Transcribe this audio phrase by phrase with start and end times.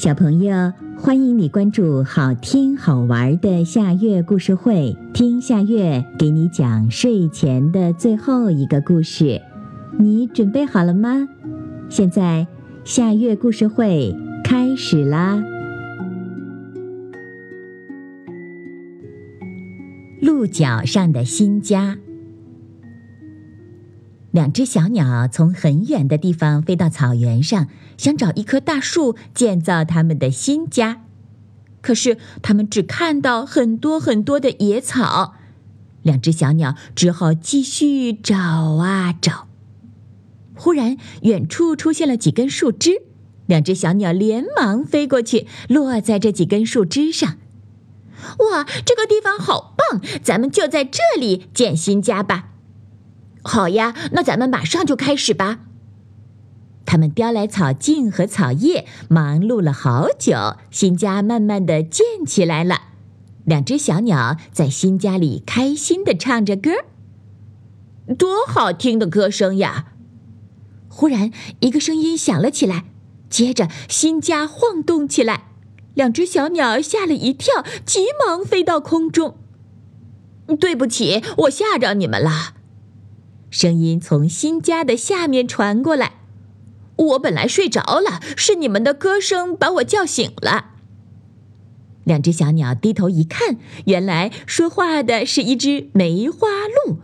[0.00, 9.42] 小朋友，欢迎你关注好听好玩的夏月故事会，听夏月给你讲睡前的最后一个故事。
[9.98, 11.28] 你准备好了吗？
[11.90, 12.46] 现在
[12.82, 15.44] 夏月故事会开始啦！
[20.22, 21.98] 鹿角上的新家。
[24.30, 31.02] 两只小鸟从很远的地方飞到草原上，想找一棵大树建造他们的新家。
[31.80, 35.34] 可是他们只看到很多很多的野草，
[36.02, 39.48] 两只小鸟只好继续找啊找。
[40.54, 43.02] 忽然，远处出现了几根树枝，
[43.46, 47.36] 两只小鸟连忙飞过去，落在这几根树枝上。
[48.38, 50.02] 哇，这个地方好棒！
[50.22, 52.49] 咱们就在这里建新家吧。
[53.42, 55.60] 好呀，那咱们马上就开始吧。
[56.84, 62.82] 他们叼来草茎和草叶，忙碌了好久，新家慢慢的建起来了。
[63.44, 66.70] 两只小鸟在新家里开心的唱着歌，
[68.18, 69.92] 多好听的歌声呀！
[70.88, 72.84] 忽然，一个声音响了起来，
[73.30, 75.44] 接着新家晃动起来，
[75.94, 79.36] 两只小鸟吓了一跳，急忙飞到空中。
[80.58, 82.54] 对不起，我吓着你们了。
[83.50, 86.12] 声音从新家的下面传过来，
[86.96, 90.66] 我本来睡着了，是你们的歌声把我叫醒了。
[92.04, 93.56] 两只小鸟低头一看，
[93.86, 96.46] 原来说话的是一只梅花
[96.86, 96.98] 鹿，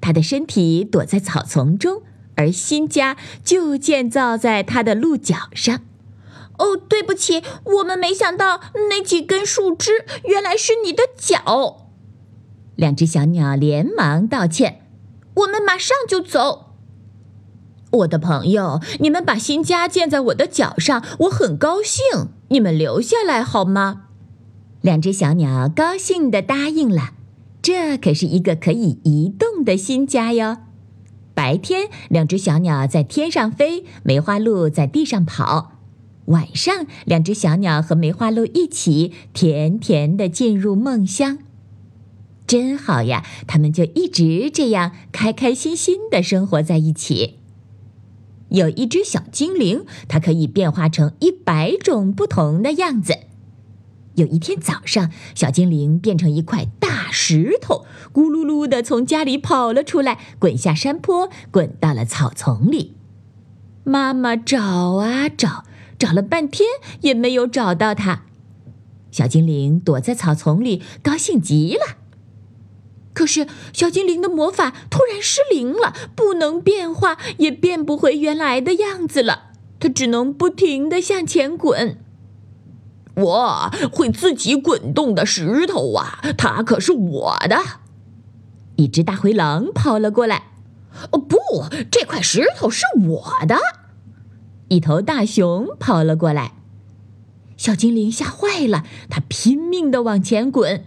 [0.00, 2.02] 它的身体躲在草丛中，
[2.36, 5.80] 而新家就建造在它的鹿角上。
[6.58, 11.88] 哦，对不起，我们没想到那几根树枝原来是你的脚。
[12.76, 14.79] 两只小鸟连忙道歉。
[15.40, 16.74] 我们马上就走，
[17.90, 22.28] 我的朋友，你们把新家建在我的脚上，我很高兴。
[22.48, 24.02] 你们留下来好吗？
[24.80, 27.10] 两只小鸟高兴地答应了。
[27.62, 30.56] 这可是一个可以移动的新家哟。
[31.34, 35.72] 白天，两只小鸟在天上飞，梅花鹿在地上跑；
[36.26, 41.38] 晚上，两只小鸟和梅花鹿一起甜甜地进入梦乡。
[42.50, 43.24] 真好呀！
[43.46, 47.38] 他们就一直这样开开心心的生活在一起。
[48.48, 53.14] 有一只小精灵，它可以变化成一百种不同的样子。
[54.16, 62.96] 有一天早上，小精灵变成一块大石头，咕噜噜的从家里跑了出来，滚下山坡，滚到了草丛里。
[63.84, 64.60] 妈妈找
[64.96, 65.62] 啊找，
[65.96, 66.68] 找了半天
[67.02, 68.24] 也没有找到它。
[69.12, 71.98] 小精灵躲在草丛里，高兴极了。
[73.20, 79.50] 可是，小精灵的魔法突然失灵了，不能变化，也变不回原来的样子了。
[79.78, 81.98] 它只能不停的向前滚。
[83.16, 87.58] 我，会自己滚动的石头啊，它可是我的！
[88.76, 90.44] 一只大灰狼跑了过来。
[91.12, 91.36] 哦，不，
[91.90, 93.58] 这块石头是我的！
[94.68, 96.52] 一头大熊跑了过来。
[97.58, 100.86] 小精灵吓坏了，它拼命的往前滚。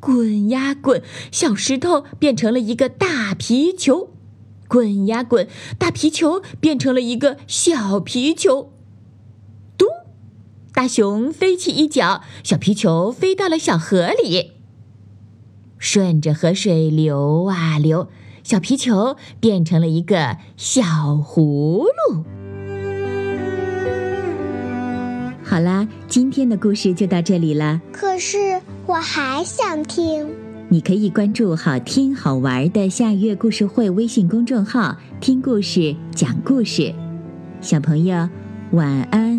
[0.00, 4.10] 滚呀滚，小石头变成了一个大皮球；
[4.68, 5.48] 滚呀滚，
[5.78, 8.72] 大皮球变成了一个小皮球。
[9.76, 9.88] 咚！
[10.72, 14.52] 大熊飞起一脚，小皮球飞到了小河里。
[15.78, 18.08] 顺着河水流啊流，
[18.44, 20.82] 小皮球变成了一个小
[21.14, 22.24] 葫芦。
[25.42, 27.80] 好啦，今天的故事就到这里了。
[27.92, 28.60] 可是。
[28.88, 30.26] 我还想听，
[30.70, 36.94] 你可以关注“好听好玩的下月故事会”微信公众号，听故事、讲故事。
[37.60, 38.26] 小朋友，
[38.70, 39.37] 晚安。